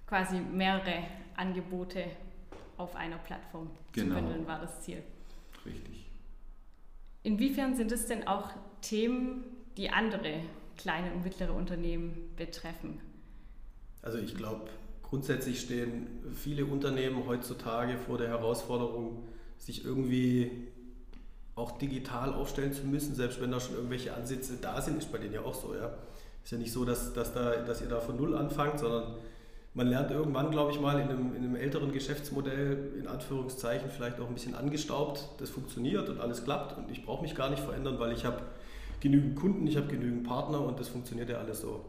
Quasi 0.08 0.40
mehrere 0.40 1.04
Angebote 1.36 2.06
auf 2.78 2.96
einer 2.96 3.18
Plattform 3.18 3.70
genau. 3.94 4.16
zu 4.16 4.22
bündeln 4.22 4.48
war 4.48 4.60
das 4.60 4.82
Ziel. 4.82 5.02
Richtig. 5.66 6.13
Inwiefern 7.24 7.76
sind 7.76 7.92
es 7.92 8.06
denn 8.06 8.28
auch 8.28 8.50
Themen, 8.82 9.46
die 9.78 9.90
andere 9.90 10.42
kleine 10.78 11.14
und 11.14 11.24
mittlere 11.24 11.54
Unternehmen 11.54 12.34
betreffen? 12.36 13.00
Also 14.02 14.18
ich 14.18 14.36
glaube, 14.36 14.70
grundsätzlich 15.02 15.62
stehen 15.62 16.08
viele 16.36 16.66
Unternehmen 16.66 17.26
heutzutage 17.26 17.98
vor 17.98 18.18
der 18.18 18.28
Herausforderung, 18.28 19.24
sich 19.58 19.86
irgendwie 19.86 20.52
auch 21.56 21.78
digital 21.78 22.34
aufstellen 22.34 22.74
zu 22.74 22.84
müssen, 22.86 23.16
selbst 23.16 23.40
wenn 23.40 23.52
da 23.52 23.60
schon 23.60 23.76
irgendwelche 23.76 24.14
Ansätze 24.14 24.58
da 24.60 24.82
sind, 24.82 24.98
ist 24.98 25.12
bei 25.12 25.20
denen 25.20 25.34
ja 25.34 25.42
auch 25.42 25.54
so. 25.54 25.76
Ja. 25.76 25.94
Ist 26.44 26.52
ja 26.52 26.58
nicht 26.58 26.74
so, 26.74 26.84
dass, 26.84 27.14
dass, 27.14 27.34
da, 27.34 27.58
dass 27.58 27.82
ihr 27.82 27.88
da 27.88 28.02
von 28.02 28.18
Null 28.18 28.36
anfangt, 28.36 28.80
sondern 28.80 29.16
man 29.76 29.88
lernt 29.88 30.12
irgendwann, 30.12 30.52
glaube 30.52 30.72
ich 30.72 30.80
mal, 30.80 31.00
in 31.00 31.10
einem, 31.10 31.36
in 31.36 31.44
einem 31.44 31.56
älteren 31.56 31.92
Geschäftsmodell, 31.92 32.94
in 33.00 33.08
Anführungszeichen, 33.08 33.90
vielleicht 33.90 34.20
auch 34.20 34.28
ein 34.28 34.34
bisschen 34.34 34.56
angestaubt, 34.56 35.30
das 35.40 35.50
funktioniert 35.50 36.10
und 36.10 36.20
alles 36.20 36.44
klappt 36.44 36.78
und 36.78 36.92
ich 36.92 37.04
brauche 37.06 37.24
mich 37.24 37.36
gar 37.36 37.50
nicht 37.50 37.64
verändern, 37.64 38.00
weil 38.00 38.12
ich 38.12 38.26
habe 38.26 38.42
genügend 39.00 39.36
Kunden, 39.36 39.66
ich 39.66 39.76
habe 39.76 39.88
genügend 39.88 40.26
Partner 40.26 40.62
und 40.62 40.80
das 40.80 40.90
funktioniert 40.90 41.30
ja 41.30 41.38
alles 41.38 41.62
so. 41.62 41.84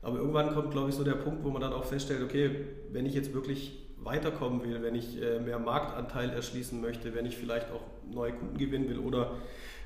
Aber 0.00 0.18
irgendwann 0.18 0.52
kommt, 0.54 0.70
glaube 0.70 0.90
ich, 0.90 0.94
so 0.94 1.02
der 1.02 1.14
Punkt, 1.14 1.44
wo 1.44 1.50
man 1.50 1.60
dann 1.60 1.72
auch 1.72 1.84
feststellt, 1.84 2.22
okay, 2.22 2.66
wenn 2.92 3.06
ich 3.06 3.14
jetzt 3.14 3.34
wirklich 3.34 3.84
weiterkommen 4.04 4.62
will, 4.62 4.82
wenn 4.82 4.94
ich 4.94 5.20
äh, 5.20 5.40
mehr 5.40 5.58
Marktanteil 5.58 6.30
erschließen 6.30 6.80
möchte, 6.80 7.14
wenn 7.14 7.26
ich 7.26 7.36
vielleicht 7.36 7.70
auch 7.72 7.80
neue 8.12 8.32
Kunden 8.32 8.58
gewinnen 8.58 8.88
will 8.88 8.98
oder 8.98 9.32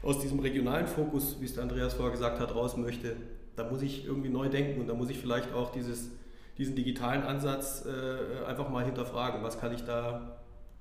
aus 0.02 0.19
diesem 0.19 0.40
regionalen 0.40 0.87
Fokus, 0.87 1.37
wie 1.40 1.45
es 1.45 1.55
der 1.55 1.62
Andreas 1.62 1.95
vorher 1.95 2.12
gesagt 2.12 2.40
hat, 2.40 2.55
raus 2.55 2.76
möchte, 2.76 3.17
da 3.57 3.69
muss 3.69 3.81
ich 3.83 4.07
irgendwie 4.07 4.28
neu 4.28 4.49
denken 4.49 4.81
und 4.81 4.88
da 4.88 4.95
muss 4.95 5.09
ich 5.11 5.19
vielleicht 5.19 5.52
auch 5.52 5.71
dieses 5.71 6.11
diesen 6.59 6.75
digitalen 6.75 7.23
Ansatz 7.23 7.87
äh, 7.87 8.45
einfach 8.45 8.69
mal 8.69 8.85
hinterfragen. 8.85 9.43
Was 9.43 9.61
kann 9.61 9.73
ich 9.73 9.85
da 9.85 10.38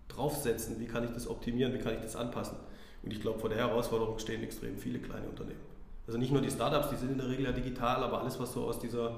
draufsetzen? 0.08 0.80
Wie 0.80 0.88
kann 0.88 1.04
ich 1.04 1.12
das 1.12 1.28
optimieren? 1.28 1.74
Wie 1.74 1.80
kann 1.80 1.94
ich 1.94 2.02
das 2.02 2.16
anpassen? 2.16 2.58
Und 3.04 3.14
ich 3.14 3.22
glaube, 3.22 3.40
vor 3.40 3.50
der 3.50 3.60
Herausforderung 3.60 4.18
stehen 4.20 4.44
extrem 4.44 4.78
viele 4.78 5.00
kleine 5.00 5.28
Unternehmen. 5.28 5.60
Also 6.08 6.18
nicht 6.18 6.32
nur 6.32 6.42
die 6.42 6.50
Startups, 6.50 6.90
die 6.90 6.96
sind 6.96 7.12
in 7.12 7.18
der 7.18 7.30
Regel 7.30 7.46
ja 7.46 7.52
digital, 7.52 8.04
aber 8.04 8.22
alles, 8.22 8.40
was 8.40 8.54
so 8.54 8.64
aus 8.64 8.80
dieser 8.80 9.12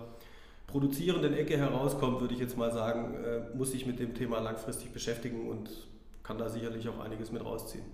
produzierenden 0.67 1.33
Ecke 1.33 1.57
herauskommt, 1.57 2.19
würde 2.19 2.33
ich 2.33 2.39
jetzt 2.39 2.57
mal 2.57 2.71
sagen, 2.71 3.15
äh, 3.23 3.55
muss 3.55 3.71
sich 3.71 3.85
mit 3.85 3.99
dem 3.99 4.13
Thema 4.13 4.39
langfristig 4.39 4.91
beschäftigen 4.91 5.49
und 5.49 5.69
kann 6.23 6.37
da 6.37 6.49
sicherlich 6.49 6.87
auch 6.89 6.99
einiges 6.99 7.31
mit 7.31 7.43
rausziehen. 7.43 7.85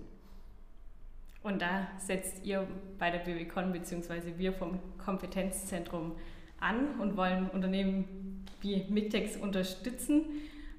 Und 1.42 1.62
da 1.62 1.86
setzt 1.98 2.44
ihr 2.44 2.66
bei 2.98 3.10
der 3.10 3.20
BWCon 3.20 3.72
bzw. 3.72 4.36
wir 4.36 4.52
vom 4.52 4.80
Kompetenzzentrum 4.98 6.16
an 6.58 7.00
und 7.00 7.16
wollen 7.16 7.48
Unternehmen 7.50 8.35
wie 8.60 8.84
Mictex 8.88 9.36
unterstützen. 9.36 10.24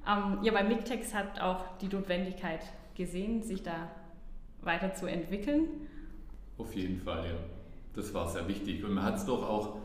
Ähm, 0.07 0.39
ja, 0.43 0.53
weil 0.53 0.67
Mictex 0.67 1.13
hat 1.13 1.39
auch 1.41 1.77
die 1.79 1.87
Notwendigkeit 1.87 2.61
gesehen, 2.95 3.43
sich 3.43 3.63
da 3.63 3.89
weiterzuentwickeln. 4.61 5.65
Auf 6.57 6.73
jeden 6.75 6.99
Fall, 6.99 7.25
ja. 7.25 7.35
Das 7.93 8.13
war 8.13 8.27
sehr 8.27 8.47
wichtig. 8.47 8.83
Und 8.83 8.93
man 8.93 9.03
hat 9.03 9.17
es 9.17 9.25
doch 9.25 9.47
auch, 9.47 9.77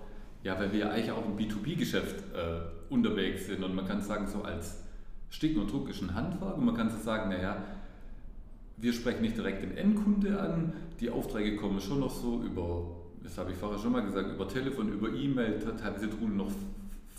ja, 0.42 0.58
weil 0.58 0.72
wir 0.72 0.90
eigentlich 0.90 1.10
auch 1.10 1.24
im 1.24 1.36
B2B-Geschäft 1.36 2.16
äh, 2.34 2.92
unterwegs 2.92 3.46
sind 3.46 3.64
und 3.64 3.74
man 3.74 3.86
kann 3.86 4.00
sagen, 4.00 4.26
so 4.26 4.42
als 4.42 4.82
Sticken 5.30 5.60
und 5.60 5.72
Druck 5.72 5.88
ist 5.88 6.02
ein 6.02 6.14
Handwerk 6.14 6.58
und 6.58 6.64
man 6.64 6.76
kann 6.76 6.90
so 6.90 6.98
sagen, 6.98 7.30
naja, 7.30 7.62
wir 8.76 8.92
sprechen 8.92 9.22
nicht 9.22 9.36
direkt 9.36 9.62
den 9.62 9.76
Endkunde 9.76 10.38
an, 10.38 10.72
die 11.00 11.08
Aufträge 11.08 11.56
kommen 11.56 11.80
schon 11.80 12.00
noch 12.00 12.10
so 12.10 12.42
über 12.42 13.02
das 13.22 13.38
habe 13.38 13.52
ich 13.52 13.56
vorher 13.56 13.78
schon 13.78 13.92
mal 13.92 14.02
gesagt, 14.02 14.32
über 14.32 14.48
Telefon, 14.48 14.92
über 14.92 15.08
E-Mail, 15.08 15.58
teilweise 15.60 16.10
trudeln 16.10 16.36
noch 16.36 16.50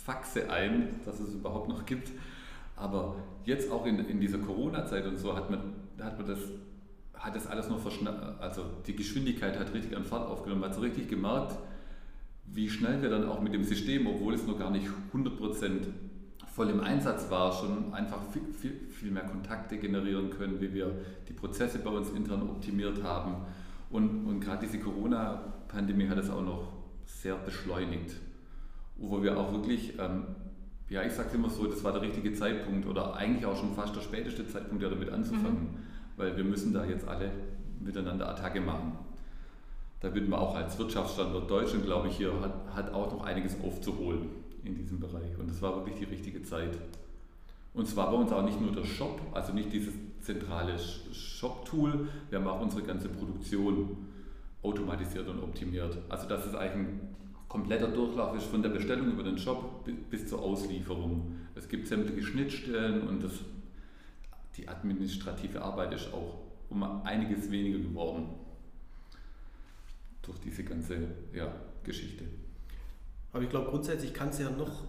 Faxe 0.04 0.50
ein, 0.50 1.00
dass 1.04 1.20
es 1.20 1.34
überhaupt 1.34 1.68
noch 1.68 1.86
gibt. 1.86 2.10
Aber 2.76 3.16
jetzt 3.44 3.70
auch 3.70 3.86
in, 3.86 3.98
in 4.00 4.20
dieser 4.20 4.38
Corona-Zeit 4.38 5.06
und 5.06 5.16
so 5.16 5.34
hat 5.34 5.50
man, 5.50 5.72
hat 6.00 6.18
man 6.18 6.26
das, 6.26 6.40
hat 7.14 7.34
das 7.34 7.46
alles 7.46 7.68
noch 7.68 7.78
verschnappt, 7.80 8.40
also 8.40 8.64
die 8.86 8.96
Geschwindigkeit 8.96 9.58
hat 9.58 9.72
richtig 9.72 9.96
an 9.96 10.04
Fahrt 10.04 10.28
aufgenommen, 10.28 10.60
man 10.60 10.70
hat 10.70 10.76
so 10.76 10.82
richtig 10.82 11.08
gemerkt, 11.08 11.56
wie 12.46 12.68
schnell 12.68 13.00
wir 13.00 13.08
dann 13.08 13.28
auch 13.28 13.40
mit 13.40 13.54
dem 13.54 13.64
System, 13.64 14.06
obwohl 14.06 14.34
es 14.34 14.46
noch 14.46 14.58
gar 14.58 14.70
nicht 14.70 14.86
100% 15.14 15.86
voll 16.52 16.70
im 16.70 16.80
Einsatz 16.80 17.30
war, 17.30 17.52
schon 17.52 17.94
einfach 17.94 18.20
viel, 18.30 18.42
viel, 18.52 18.88
viel 18.90 19.10
mehr 19.10 19.24
Kontakte 19.24 19.78
generieren 19.78 20.30
können, 20.30 20.60
wie 20.60 20.74
wir 20.74 20.92
die 21.28 21.32
Prozesse 21.32 21.78
bei 21.78 21.90
uns 21.90 22.10
intern 22.10 22.42
optimiert 22.42 23.02
haben. 23.02 23.36
Und, 23.90 24.26
und 24.26 24.40
gerade 24.40 24.66
diese 24.66 24.78
Corona- 24.78 25.54
Pandemie 25.74 26.08
hat 26.08 26.18
es 26.18 26.30
auch 26.30 26.42
noch 26.42 26.68
sehr 27.04 27.34
beschleunigt, 27.34 28.14
wo 28.96 29.22
wir 29.22 29.38
auch 29.38 29.52
wirklich, 29.52 29.98
ähm, 29.98 30.24
ja, 30.88 31.02
ich 31.02 31.12
sage 31.12 31.30
immer 31.34 31.50
so, 31.50 31.66
das 31.66 31.82
war 31.82 31.92
der 31.92 32.02
richtige 32.02 32.32
Zeitpunkt 32.32 32.86
oder 32.86 33.14
eigentlich 33.16 33.46
auch 33.46 33.56
schon 33.56 33.74
fast 33.74 33.94
der 33.96 34.00
späteste 34.00 34.46
Zeitpunkt, 34.46 34.82
ja, 34.82 34.88
damit 34.88 35.10
anzufangen, 35.10 35.62
mhm. 35.62 35.76
weil 36.16 36.36
wir 36.36 36.44
müssen 36.44 36.72
da 36.72 36.84
jetzt 36.84 37.06
alle 37.06 37.30
miteinander 37.80 38.28
Attacke 38.28 38.60
machen. 38.60 38.98
Da 40.00 40.14
wird 40.14 40.28
man 40.28 40.38
auch 40.38 40.54
als 40.54 40.78
Wirtschaftsstandort 40.78 41.50
Deutschland, 41.50 41.86
glaube 41.86 42.08
ich, 42.08 42.16
hier 42.16 42.32
hat, 42.40 42.52
hat 42.74 42.92
auch 42.92 43.10
noch 43.10 43.24
einiges 43.24 43.56
aufzuholen 43.62 44.28
in 44.62 44.74
diesem 44.76 45.00
Bereich. 45.00 45.38
Und 45.38 45.48
das 45.48 45.62
war 45.62 45.76
wirklich 45.76 45.96
die 45.96 46.04
richtige 46.04 46.42
Zeit. 46.42 46.78
Und 47.72 47.88
zwar 47.88 48.10
bei 48.10 48.16
uns 48.16 48.30
auch 48.30 48.44
nicht 48.44 48.60
nur 48.60 48.72
der 48.72 48.84
Shop, 48.84 49.20
also 49.32 49.52
nicht 49.52 49.72
dieses 49.72 49.94
zentrale 50.20 50.78
Shop-Tool, 50.78 52.08
wir 52.30 52.38
haben 52.38 52.46
auch 52.46 52.60
unsere 52.60 52.82
ganze 52.82 53.08
Produktion 53.08 53.96
automatisiert 54.62 55.28
und 55.28 55.42
optimiert. 55.42 55.98
Also 56.08 56.28
dass 56.28 56.46
es 56.46 56.54
eigentlich 56.54 56.86
ein 56.86 57.00
kompletter 57.54 57.86
Durchlauf 57.86 58.36
ist 58.36 58.46
von 58.46 58.64
der 58.64 58.70
Bestellung 58.70 59.12
über 59.12 59.22
den 59.22 59.38
Shop 59.38 59.88
bis 60.10 60.26
zur 60.26 60.42
Auslieferung. 60.42 61.36
Es 61.54 61.68
gibt 61.68 61.86
sämtliche 61.86 62.26
Schnittstellen 62.26 63.06
und 63.06 63.22
das, 63.22 63.30
die 64.56 64.66
administrative 64.66 65.62
Arbeit 65.62 65.94
ist 65.94 66.12
auch 66.12 66.40
um 66.68 66.82
einiges 67.04 67.48
weniger 67.52 67.78
geworden 67.78 68.30
durch 70.22 70.40
diese 70.40 70.64
ganze 70.64 70.96
ja, 71.32 71.54
Geschichte. 71.84 72.24
Aber 73.32 73.44
ich 73.44 73.50
glaube, 73.50 73.70
grundsätzlich 73.70 74.12
kann 74.12 74.30
es 74.30 74.40
ja 74.40 74.50
noch 74.50 74.88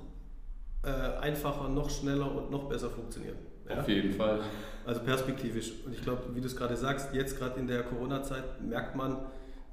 äh, 0.82 0.90
einfacher, 0.90 1.70
noch 1.70 1.92
schneller 1.92 2.36
und 2.36 2.50
noch 2.50 2.68
besser 2.68 2.90
funktionieren. 2.90 3.38
Ja? 3.70 3.82
Auf 3.82 3.88
jeden 3.88 4.12
Fall. 4.12 4.42
Also 4.88 5.02
perspektivisch. 5.02 5.72
Und 5.86 5.94
ich 5.94 6.02
glaube, 6.02 6.24
wie 6.34 6.42
du 6.42 6.48
es 6.48 6.56
gerade 6.56 6.76
sagst, 6.76 7.14
jetzt 7.14 7.38
gerade 7.38 7.60
in 7.60 7.68
der 7.68 7.84
Corona-Zeit 7.84 8.60
merkt 8.64 8.96
man, 8.96 9.18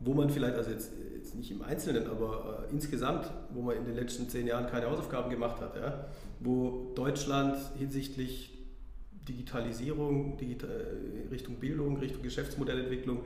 wo 0.04 0.14
man 0.14 0.30
vielleicht, 0.30 0.56
also 0.56 0.70
jetzt, 0.70 0.92
jetzt 1.16 1.34
nicht 1.34 1.50
im 1.50 1.62
Einzelnen, 1.62 2.06
aber 2.08 2.66
äh, 2.68 2.72
insgesamt, 2.72 3.30
wo 3.52 3.62
man 3.62 3.76
in 3.76 3.84
den 3.84 3.94
letzten 3.94 4.28
zehn 4.28 4.46
Jahren 4.46 4.66
keine 4.66 4.90
Hausaufgaben 4.90 5.30
gemacht 5.30 5.60
hat, 5.60 5.76
ja, 5.76 6.06
wo 6.40 6.92
Deutschland 6.94 7.56
hinsichtlich 7.78 8.50
Digitalisierung, 9.28 10.36
Digital, 10.36 10.70
äh, 10.70 11.28
Richtung 11.30 11.56
Bildung, 11.56 11.98
Richtung 11.98 12.22
Geschäftsmodellentwicklung 12.22 13.20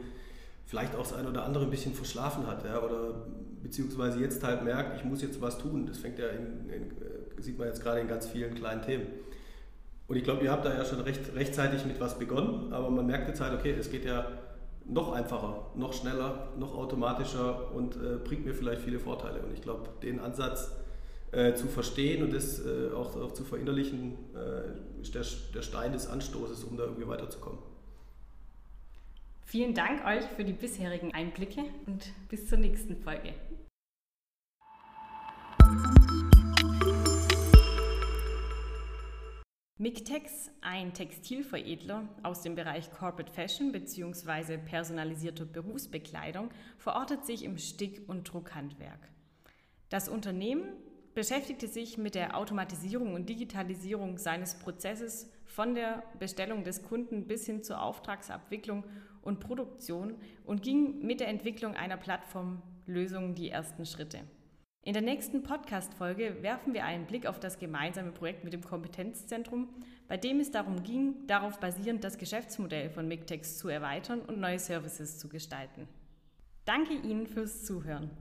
vielleicht 0.67 0.95
auch 0.97 1.03
das 1.03 1.13
ein 1.15 1.27
oder 1.27 1.45
andere 1.45 1.65
ein 1.65 1.71
bisschen 1.71 1.95
verschlafen 1.95 2.47
hat, 2.47 2.65
ja, 2.65 2.83
oder 2.83 3.27
beziehungsweise 3.63 4.21
jetzt 4.21 4.43
halt 4.43 4.65
merkt, 4.65 4.97
ich 4.97 5.05
muss 5.05 5.23
jetzt 5.23 5.41
was 5.41 5.59
tun. 5.59 5.87
Das 5.87 5.99
fängt 5.99 6.19
ja 6.19 6.29
in, 6.29 6.69
in, 6.69 6.83
äh, 6.83 7.41
sieht 7.41 7.59
man 7.59 7.69
jetzt 7.69 7.83
gerade 7.83 8.01
in 8.01 8.09
ganz 8.09 8.27
vielen 8.27 8.55
kleinen 8.55 8.83
Themen. 8.83 9.07
Und 10.09 10.17
ich 10.17 10.25
glaube, 10.25 10.45
ihr 10.45 10.53
habt 10.53 10.65
da 10.65 10.75
ja 10.75 10.85
schon 10.85 11.01
recht, 11.01 11.35
rechtzeitig 11.35 11.85
mit 11.85 12.01
was 12.01 12.19
begonnen, 12.19 12.73
aber 12.73 12.91
man 12.91 13.07
merkt 13.07 13.29
jetzt 13.29 13.41
halt, 13.41 13.59
okay, 13.59 13.75
es 13.79 13.91
geht 13.91 14.05
ja 14.05 14.27
noch 14.89 15.13
einfacher, 15.13 15.71
noch 15.75 15.93
schneller, 15.93 16.49
noch 16.59 16.77
automatischer 16.77 17.73
und 17.75 17.97
äh, 17.97 18.19
bringt 18.23 18.45
mir 18.47 18.55
vielleicht 18.55 18.83
viele 18.83 18.99
Vorteile. 18.99 19.41
Und 19.41 19.53
ich 19.53 19.63
glaube, 19.63 19.89
den 20.03 20.21
Ansatz 20.21 20.71
äh, 21.33 21.55
zu 21.55 21.67
verstehen 21.67 22.23
und 22.23 22.33
das 22.33 22.65
äh, 22.65 22.91
auch, 22.95 23.17
auch, 23.17 23.33
zu 23.33 23.45
verinnerlichen, 23.45 24.17
äh, 24.35 25.01
ist 25.01 25.15
der, 25.15 25.25
der 25.55 25.63
Stein 25.63 25.93
des 25.93 26.07
Anstoßes, 26.07 26.65
um 26.65 26.77
da 26.77 26.85
irgendwie 26.85 27.09
weiterzukommen. 27.09 27.59
Vielen 29.45 29.75
Dank 29.75 30.05
euch 30.05 30.25
für 30.37 30.45
die 30.45 30.53
bisherigen 30.53 31.15
Einblicke 31.15 31.63
und 31.87 32.13
bis 32.29 32.49
zur 32.49 32.59
nächsten 32.59 32.97
Folge. 32.97 33.33
Mictex, 39.79 40.51
ein 40.63 40.95
Textilveredler 40.95 42.09
aus 42.23 42.41
dem 42.41 42.55
Bereich 42.55 42.91
Corporate 42.91 43.31
Fashion 43.31 43.73
bzw. 43.73 44.57
personalisierter 44.57 45.45
Berufsbekleidung, 45.45 46.49
verortet 46.79 47.27
sich 47.27 47.45
im 47.45 47.59
Stick- 47.59 48.01
und 48.07 48.25
Druckhandwerk. 48.25 49.11
Das 49.91 50.09
Unternehmen 50.09 50.65
beschäftigte 51.15 51.69
sich 51.69 51.99
mit 51.99 52.15
der 52.15 52.39
Automatisierung 52.39 53.13
und 53.13 53.29
Digitalisierung 53.29 54.17
seines 54.17 54.59
Prozesses 54.59 55.31
von 55.45 55.75
der 55.75 56.03
Bestellung 56.19 56.65
des 56.65 56.83
Kunden 56.83 57.27
bis 57.27 57.45
hin 57.45 57.63
zur 57.63 57.83
Auftragsabwicklung 57.83 58.83
und 59.21 59.41
Produktion 59.41 60.15
und 60.47 60.63
ging 60.63 61.05
mit 61.05 61.21
der 61.21 61.29
Entwicklung 61.29 61.75
einer 61.75 61.99
Plattformlösung 61.99 63.35
die 63.35 63.51
ersten 63.51 63.85
Schritte. 63.85 64.21
In 64.87 64.93
der 64.93 65.03
nächsten 65.03 65.43
Podcast-Folge 65.43 66.43
werfen 66.43 66.73
wir 66.73 66.85
einen 66.85 67.07
Blick 67.07 67.27
auf 67.27 67.41
das 67.41 67.59
gemeinsame 67.59 68.13
Projekt 68.13 68.45
mit 68.45 68.53
dem 68.53 68.63
Kompetenzzentrum, 68.63 69.69
bei 70.07 70.17
dem 70.17 70.39
es 70.39 70.53
darum 70.53 70.85
ging, 70.85 71.27
darauf 71.27 71.59
basierend 71.59 72.05
das 72.05 72.19
Geschäftsmodell 72.19 72.89
von 72.91 73.09
Mictex 73.09 73.59
zu 73.59 73.69
erweitern 73.69 74.21
und 74.21 74.39
neue 74.39 74.61
Services 74.61 75.19
zu 75.19 75.29
gestalten. 75.29 75.89
Danke 76.67 76.95
Ihnen 76.95 77.27
fürs 77.27 77.65
Zuhören. 77.65 78.13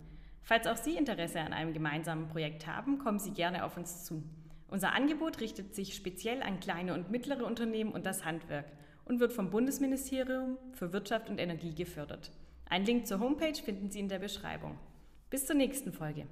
Falls 0.41 0.65
auch 0.65 0.77
Sie 0.77 0.98
Interesse 0.98 1.39
an 1.39 1.53
einem 1.53 1.72
gemeinsamen 1.72 2.29
Projekt 2.29 2.65
haben, 2.65 2.98
kommen 2.98 3.19
Sie 3.19 3.34
gerne 3.34 3.63
auf 3.63 3.77
uns 3.77 4.03
zu. 4.03 4.24
Unser 4.67 4.93
Angebot 4.93 5.41
richtet 5.41 5.75
sich 5.75 5.93
speziell 5.93 6.41
an 6.41 6.60
kleine 6.60 6.95
und 6.95 7.12
mittlere 7.12 7.45
Unternehmen 7.45 7.91
und 7.91 8.07
das 8.07 8.25
Handwerk 8.25 8.65
und 9.05 9.19
wird 9.19 9.34
vom 9.34 9.51
Bundesministerium 9.51 10.57
für 10.72 10.93
Wirtschaft 10.93 11.29
und 11.29 11.38
Energie 11.38 11.75
gefördert. 11.75 12.31
Ein 12.67 12.86
Link 12.86 13.05
zur 13.05 13.19
Homepage 13.19 13.53
finden 13.53 13.91
Sie 13.91 14.00
in 14.00 14.10
der 14.10 14.17
Beschreibung. 14.17 14.79
Bis 15.29 15.45
zur 15.45 15.55
nächsten 15.55 15.93
Folge. 15.93 16.25